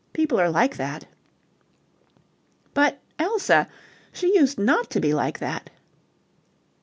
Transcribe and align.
People 0.13 0.39
are 0.41 0.49
like 0.49 0.77
that." 0.77 1.05
"But 2.73 2.99
Elsa... 3.19 3.67
She 4.11 4.33
used 4.35 4.57
not 4.57 4.89
to 4.89 4.99
be 4.99 5.13
like 5.13 5.37
that." 5.37 5.69